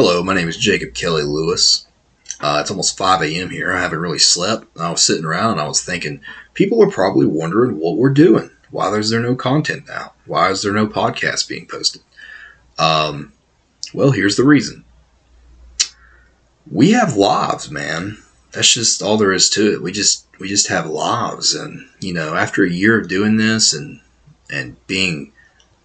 [0.00, 1.84] Hello, my name is Jacob Kelly Lewis.
[2.40, 3.50] Uh, it's almost 5 a.m.
[3.50, 3.72] here.
[3.72, 4.64] I haven't really slept.
[4.78, 6.20] I was sitting around and I was thinking,
[6.54, 8.48] people are probably wondering what we're doing.
[8.70, 10.12] Why is there no content now?
[10.24, 12.02] Why is there no podcast being posted?
[12.78, 13.32] Um,
[13.92, 14.84] well, here's the reason.
[16.70, 18.18] We have lives, man.
[18.52, 19.82] That's just all there is to it.
[19.82, 23.74] We just we just have lives, and you know, after a year of doing this
[23.74, 24.00] and
[24.48, 25.32] and being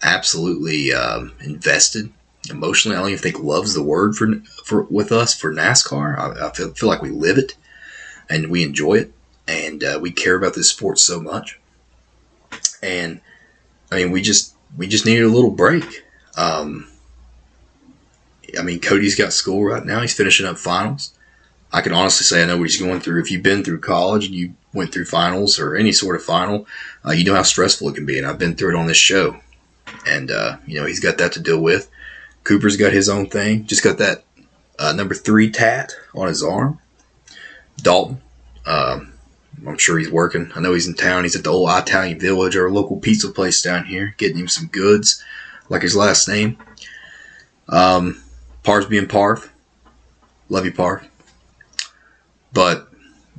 [0.00, 2.10] absolutely um, invested
[2.50, 2.96] emotionally.
[2.96, 4.34] I don't even think love's the word for
[4.64, 6.18] for with us for NASCAR.
[6.18, 7.56] I, I feel, feel like we live it
[8.28, 9.12] and we enjoy it
[9.46, 11.58] and uh, we care about this sport so much.
[12.82, 13.20] And
[13.90, 16.04] I mean, we just we just needed a little break.
[16.36, 16.88] Um,
[18.58, 20.00] I mean, Cody's got school right now.
[20.00, 21.12] He's finishing up finals.
[21.72, 23.20] I can honestly say I know what he's going through.
[23.20, 26.66] If you've been through college and you went through finals or any sort of final,
[27.04, 28.16] uh, you know how stressful it can be.
[28.16, 29.38] And I've been through it on this show.
[30.06, 31.90] And, uh, you know, he's got that to deal with.
[32.48, 33.66] Cooper's got his own thing.
[33.66, 34.24] Just got that
[34.78, 36.78] uh, number three tat on his arm.
[37.76, 38.22] Dalton,
[38.64, 39.12] um,
[39.66, 40.50] I'm sure he's working.
[40.54, 41.24] I know he's in town.
[41.24, 44.68] He's at the old Italian Village, our local pizza place down here, getting him some
[44.68, 45.22] goods,
[45.68, 46.56] like his last name.
[47.68, 48.22] Um,
[48.64, 49.50] Parv's being Parv.
[50.48, 51.06] Love you, Parv.
[52.54, 52.88] But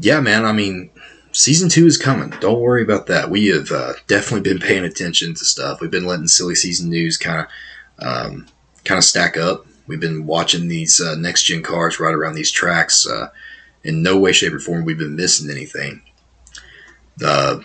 [0.00, 0.44] yeah, man.
[0.44, 0.90] I mean,
[1.30, 2.30] season two is coming.
[2.40, 3.30] Don't worry about that.
[3.30, 5.80] We have uh, definitely been paying attention to stuff.
[5.80, 8.46] We've been letting silly season news kind of um,
[8.86, 9.66] kind of stack up.
[9.86, 13.06] We've been watching these uh, next gen cars right around these tracks.
[13.06, 13.28] Uh,
[13.86, 16.02] in no way, shape, or form we've been missing anything.
[17.24, 17.60] Uh,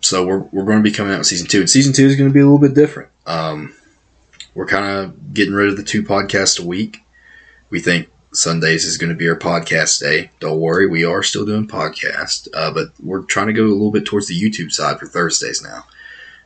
[0.00, 2.16] so we're, we're going to be coming out with season two, and season two is
[2.16, 3.10] going to be a little bit different.
[3.26, 3.74] Um,
[4.54, 7.04] we're kind of getting rid of the two podcasts a week.
[7.70, 10.30] We think Sundays is going to be our podcast day.
[10.40, 13.90] Don't worry, we are still doing podcast, uh, but we're trying to go a little
[13.90, 15.84] bit towards the YouTube side for Thursdays now,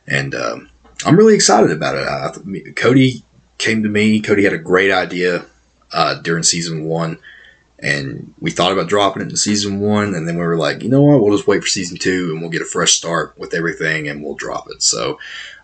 [0.07, 0.69] and um,
[1.05, 2.07] I'm really excited about it.
[2.07, 3.23] I, Cody
[3.63, 4.19] came to me.
[4.19, 5.45] Cody had a great idea
[5.93, 7.17] uh, during season one,
[7.79, 10.89] and we thought about dropping it in season one, and then we were like, you
[10.89, 13.53] know what, we'll just wait for season two, and we'll get a fresh start with
[13.53, 14.83] everything, and we'll drop it.
[14.83, 15.17] So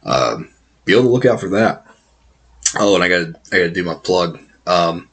[0.03, 0.49] um,
[0.85, 1.85] be able to look out for that.
[2.79, 4.39] Oh, and I got I got to do my plug.
[4.65, 5.09] Um,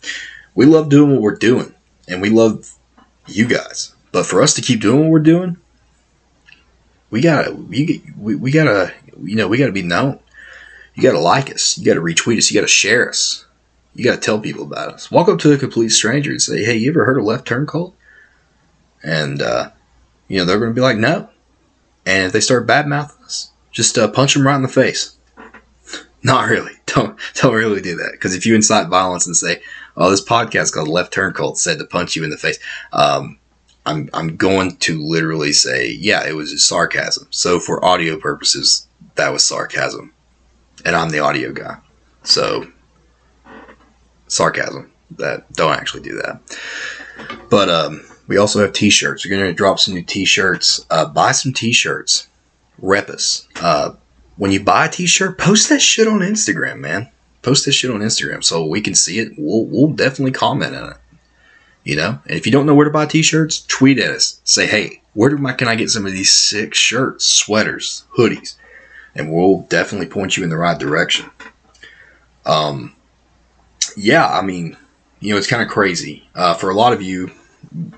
[0.54, 1.74] we love doing what we're doing,
[2.08, 2.70] and we love
[3.26, 3.94] you guys.
[4.12, 5.56] But for us to keep doing what we're doing,
[7.10, 10.20] we gotta we, we, we gotta you know we gotta be known
[10.96, 11.76] you got to like us.
[11.78, 12.50] You got to retweet us.
[12.50, 13.44] You got to share us.
[13.94, 15.10] You got to tell people about us.
[15.10, 17.66] Walk up to a complete stranger and say, "Hey, you ever heard of Left Turn
[17.66, 17.94] Cult?"
[19.02, 19.70] And uh,
[20.26, 21.28] you know they're going to be like, "No."
[22.06, 25.16] And if they start bad mouthing us, just uh, punch them right in the face.
[26.22, 26.72] Not really.
[26.86, 29.60] Don't don't really do that because if you incite violence and say,
[29.98, 32.58] "Oh, this podcast called Left Turn Cult said to punch you in the face,"
[32.94, 33.38] um,
[33.84, 38.86] I'm I'm going to literally say, "Yeah, it was sarcasm." So for audio purposes,
[39.16, 40.14] that was sarcasm
[40.86, 41.76] and I'm the audio guy.
[42.22, 42.66] So
[44.28, 44.90] sarcasm.
[45.18, 46.40] That don't actually do that.
[47.48, 49.24] But um, we also have t-shirts.
[49.24, 50.84] We're going to drop some new t-shirts.
[50.90, 52.26] Uh, buy some t-shirts.
[52.78, 53.46] Rep us.
[53.60, 53.92] Uh,
[54.36, 57.10] when you buy a t-shirt, post that shit on Instagram, man.
[57.42, 59.32] Post this shit on Instagram so we can see it.
[59.38, 60.96] We'll, we'll definitely comment on it.
[61.84, 64.40] You know, and if you don't know where to buy t-shirts, tweet at us.
[64.42, 68.56] Say, hey, where do my, can I get some of these sick shirts, sweaters, hoodies?
[69.18, 71.30] And we'll definitely point you in the right direction.
[72.44, 72.94] Um,
[73.96, 74.76] yeah, I mean,
[75.20, 76.28] you know, it's kind of crazy.
[76.34, 77.30] Uh, for a lot of you,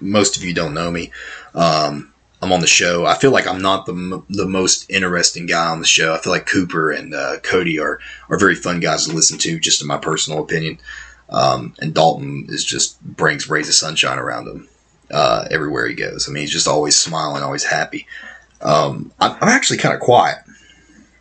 [0.00, 1.12] most of you don't know me.
[1.54, 3.04] Um, I'm on the show.
[3.04, 6.14] I feel like I'm not the, the most interesting guy on the show.
[6.14, 7.98] I feel like Cooper and uh, Cody are,
[8.28, 10.78] are very fun guys to listen to, just in my personal opinion.
[11.30, 14.68] Um, and Dalton is just brings rays of sunshine around him
[15.10, 16.28] uh, everywhere he goes.
[16.28, 18.06] I mean, he's just always smiling, always happy.
[18.62, 20.38] Um, I'm, I'm actually kind of quiet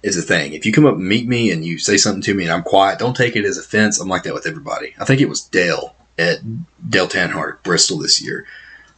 [0.03, 0.53] is a thing.
[0.53, 2.63] If you come up and meet me and you say something to me and I'm
[2.63, 4.00] quiet, don't take it as offense.
[4.00, 4.94] I'm like that with everybody.
[5.00, 6.40] I think it was Dale at
[6.90, 8.46] Dale Tanhart, Bristol this year.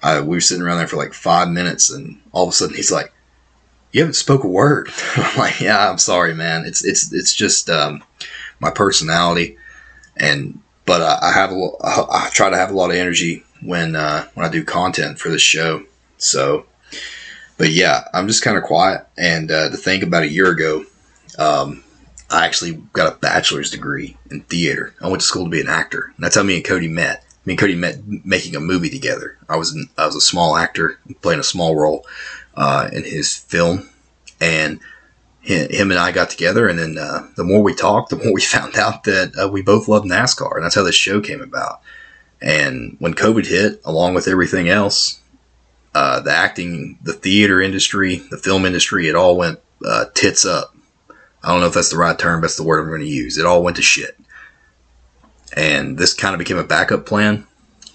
[0.02, 2.76] Uh, we were sitting around there for like five minutes, and all of a sudden
[2.76, 3.12] he's like,
[3.92, 6.64] "You haven't spoke a word." I'm like, "Yeah, I'm sorry, man.
[6.66, 8.04] It's it's it's just um,
[8.62, 9.58] my personality,
[10.16, 13.96] and but I, I have a, I try to have a lot of energy when
[13.96, 15.84] uh, when I do content for the show.
[16.18, 16.66] So
[17.60, 19.06] but yeah, I'm just kind of quiet.
[19.18, 20.86] And uh, to think about a year ago,
[21.38, 21.84] um,
[22.32, 24.96] I actually got a bachelor's degree in theater.
[25.02, 26.14] I went to school to be an actor.
[26.16, 27.26] And that's how me and Cody met.
[27.46, 29.38] Me and Cody met making a movie together.
[29.50, 32.06] I was I was a small actor playing a small role
[32.56, 33.90] uh, in his film,
[34.40, 34.80] and
[35.42, 36.68] him and I got together.
[36.68, 39.62] And then uh, the more we talked, the more we found out that uh, we
[39.62, 41.82] both loved NASCAR, and that's how this show came about.
[42.42, 45.19] And when COVID hit, along with everything else,
[46.00, 50.74] uh, the acting, the theater industry, the film industry, it all went uh, tits up.
[51.44, 53.08] I don't know if that's the right term, but that's the word I'm going to
[53.24, 53.38] use.
[53.38, 54.16] It all went to shit.
[55.56, 57.46] and this kind of became a backup plan.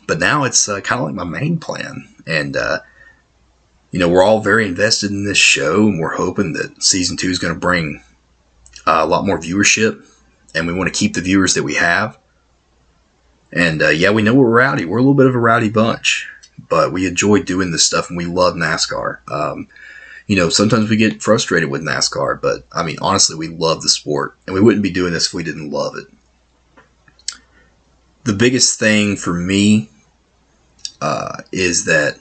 [0.06, 2.80] But now it's uh, kind of like my main plan, and uh,
[3.90, 7.30] you know we're all very invested in this show, and we're hoping that season two
[7.30, 8.02] is going to bring
[8.86, 10.04] uh, a lot more viewership,
[10.54, 12.18] and we want to keep the viewers that we have.
[13.50, 14.84] And uh, yeah, we know we're rowdy.
[14.84, 16.28] We're a little bit of a rowdy bunch,
[16.74, 19.20] but we enjoy doing this stuff, and we love NASCAR.
[19.30, 19.68] Um,
[20.26, 23.88] you know, sometimes we get frustrated with NASCAR, but I mean, honestly, we love the
[23.88, 26.08] sport, and we wouldn't be doing this if we didn't love it.
[28.24, 29.88] The biggest thing for me
[31.00, 32.18] uh, is that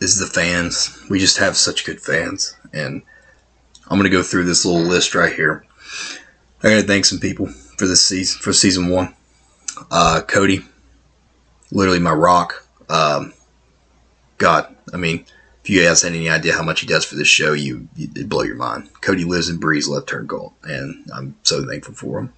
[0.00, 1.00] is the fans.
[1.08, 3.02] We just have such good fans, and
[3.86, 5.64] I'm gonna go through this little list right here.
[6.64, 9.14] I gotta thank some people for this season for season one.
[9.92, 10.64] Uh, Cody,
[11.70, 12.61] literally my rock.
[12.92, 13.32] Um,
[14.38, 15.24] God, I mean
[15.62, 18.28] if you guys had any idea how much he does for this show, you it'd
[18.28, 18.88] blow your mind.
[19.00, 22.32] Cody lives and breathes left turn cult, and I'm so thankful for him.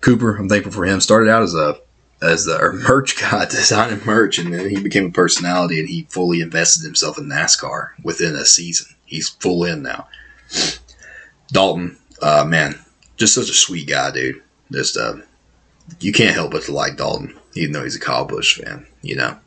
[0.00, 1.00] Cooper, I'm thankful for him.
[1.00, 1.78] Started out as a
[2.22, 2.58] as the
[2.88, 7.18] merch guy designing merch, and then he became a personality, and he fully invested himself
[7.18, 8.94] in NASCAR within a season.
[9.04, 10.08] He's full in now.
[11.48, 12.78] Dalton, uh, man,
[13.18, 14.42] just such a sweet guy, dude.
[14.72, 15.16] Just uh,
[16.00, 19.16] you can't help but to like Dalton, even though he's a Kyle Busch fan, you
[19.16, 19.38] know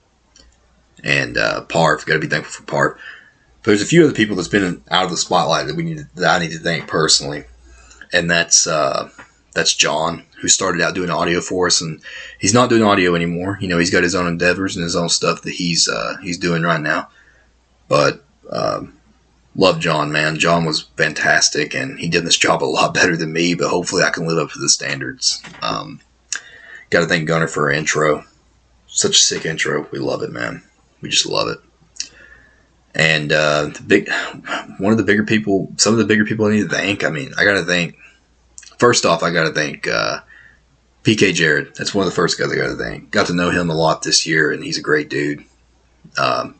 [1.04, 2.06] and uh, Parv.
[2.06, 2.98] Got to be thankful for Parv.
[3.62, 5.98] But there's a few other people that's been out of the spotlight that we need
[5.98, 7.44] to, that I need to thank personally,
[8.14, 9.10] and that's uh,
[9.54, 12.02] that's John, who started out doing audio for us, and
[12.40, 13.58] he's not doing audio anymore.
[13.60, 16.38] You know, he's got his own endeavors and his own stuff that he's uh, he's
[16.38, 17.10] doing right now.
[17.88, 18.98] But um,
[19.56, 20.38] love John, man.
[20.38, 23.54] John was fantastic, and he did this job a lot better than me.
[23.56, 25.42] But hopefully, I can live up to the standards.
[25.62, 26.02] Um,
[26.90, 28.24] Got to thank Gunner for our intro.
[28.88, 29.88] Such a sick intro.
[29.92, 30.64] We love it, man.
[31.02, 31.60] We just love it.
[32.96, 34.10] And uh, the big,
[34.80, 37.04] one of the bigger people, some of the bigger people I need to thank.
[37.04, 37.96] I mean, I got to thank.
[38.80, 40.22] First off, I got to thank uh,
[41.04, 41.76] PK Jared.
[41.76, 43.12] That's one of the first guys I got to thank.
[43.12, 45.44] Got to know him a lot this year, and he's a great dude.
[46.18, 46.60] Um,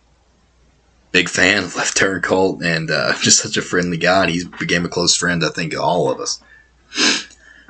[1.12, 4.24] big fan of Left Turn Cult, and uh, just such a friendly guy.
[4.24, 6.42] And he's became a close friend, I think, of all of us.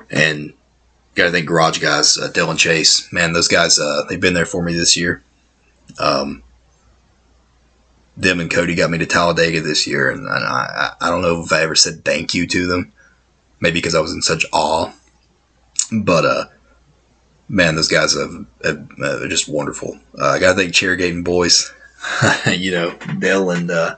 [0.09, 0.53] And
[1.15, 3.11] got to thank Garage Guys, uh, Dylan Chase.
[3.11, 5.23] Man, those guys, uh, they've been there for me this year.
[5.99, 6.43] Um,
[8.17, 11.53] them and Cody got me to Talladega this year, and I, I don't know if
[11.53, 12.91] I ever said thank you to them.
[13.59, 14.91] Maybe because I was in such awe.
[15.91, 16.45] But uh,
[17.47, 19.99] man, those guys are, are just wonderful.
[20.19, 21.71] Uh, I got to thank Chairgating boys.
[22.47, 23.95] you know, Dale and uh,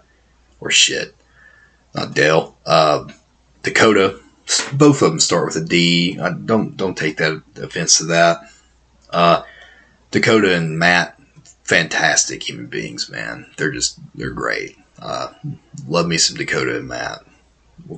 [0.60, 1.16] or shit,
[1.96, 2.58] not Dale.
[2.66, 3.08] Uh,
[3.64, 4.20] Dakota.
[4.74, 6.18] Both of them start with a D.
[6.20, 8.40] I don't don't take that offense to that.
[9.12, 9.44] Uh,
[10.12, 11.19] Dakota and Matt
[11.70, 13.46] fantastic human beings, man.
[13.56, 14.76] They're just they're great.
[15.00, 15.32] Uh,
[15.88, 17.20] love me some Dakota and Matt.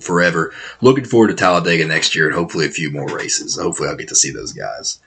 [0.02, 0.54] Forever.
[0.82, 3.58] Looking forward to Talladega next year and hopefully a few more races.
[3.58, 5.00] Hopefully I'll get to see those guys.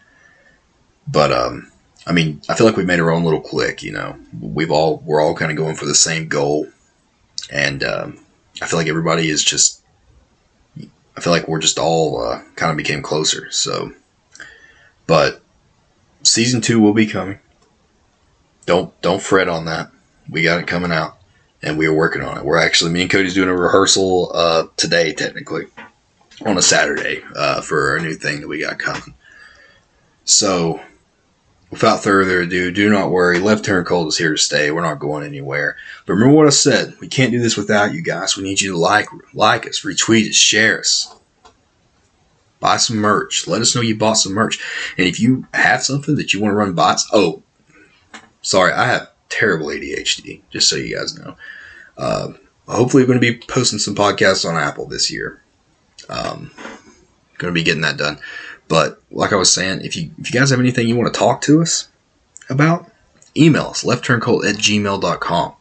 [1.06, 1.70] But um,
[2.06, 3.82] I mean, I feel like we've made our own little clique.
[3.82, 6.66] You know, we've all we're all kind of going for the same goal,
[7.52, 8.18] and um,
[8.62, 9.82] I feel like everybody is just.
[11.16, 13.48] I feel like we're just all uh, kind of became closer.
[13.52, 13.92] So,
[15.06, 15.40] but
[16.24, 17.38] season two will be coming
[18.66, 19.90] don't don't fret on that.
[20.28, 21.16] We got it coming out,
[21.62, 22.44] and we are working on it.
[22.44, 25.66] We're actually me and Cody's doing a rehearsal uh, today, technically,
[26.44, 29.14] on a Saturday uh, for a new thing that we got coming.
[30.24, 30.80] So,
[31.70, 33.38] without further ado, do not worry.
[33.38, 34.70] Left Turn Cult is here to stay.
[34.70, 35.76] We're not going anywhere.
[36.06, 36.94] But remember what I said.
[37.00, 38.36] We can't do this without you guys.
[38.36, 41.14] We need you to like like us, retweet us, share us.
[42.60, 43.46] Buy some merch.
[43.46, 44.58] Let us know you bought some merch.
[44.96, 47.42] And if you have something that you want to run bots, oh,
[48.44, 51.36] sorry, I have terrible ADHD, just so you guys know.
[51.98, 52.28] Uh,
[52.68, 55.42] hopefully, we're going to be posting some podcasts on Apple this year.
[56.08, 56.52] Um,
[57.38, 58.18] going to be getting that done.
[58.68, 61.18] But like I was saying, if you if you guys have anything you want to
[61.18, 61.88] talk to us
[62.48, 62.90] about,
[63.36, 65.54] email us leftturncult at gmail.com.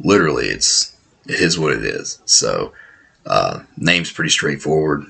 [0.00, 0.96] Literally, it's
[1.26, 2.20] it is what it is.
[2.24, 2.72] So,
[3.26, 5.06] uh, name's pretty straightforward.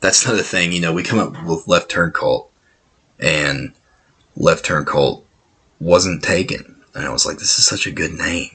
[0.00, 2.50] That's another thing, you know, we come up with Left Turn Cult
[3.20, 3.72] and
[4.36, 5.24] Left Turn Cult
[5.82, 6.76] wasn't taken.
[6.94, 8.50] And I was like, this is such a good name,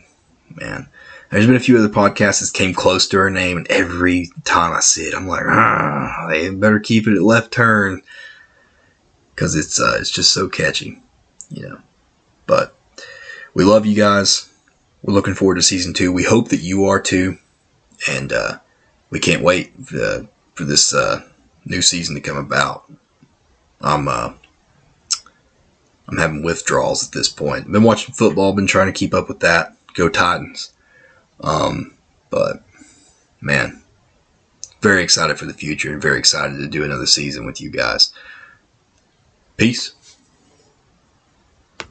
[0.55, 0.87] man.
[1.29, 4.73] There's been a few other podcasts that came close to her name, and every time
[4.73, 8.01] I see it, I'm like, ah, they better keep it at left turn
[9.35, 11.01] because it's uh, it's just so catchy,
[11.49, 11.81] you know.
[12.45, 12.75] But
[13.53, 14.49] we love you guys.
[15.03, 16.13] We're looking forward to season two.
[16.13, 17.37] We hope that you are too,
[18.09, 18.59] and uh,
[19.09, 21.27] we can't wait for, for this uh,
[21.65, 22.89] new season to come about.
[23.81, 24.33] I'm uh,
[26.07, 27.71] I'm having withdrawals at this point.
[27.71, 29.75] Been watching football, been trying to keep up with that.
[29.93, 30.71] Go Titans.
[31.41, 31.93] Um,
[32.29, 32.63] but
[33.41, 33.81] man,
[34.81, 38.13] very excited for the future and very excited to do another season with you guys.
[39.57, 39.95] Peace.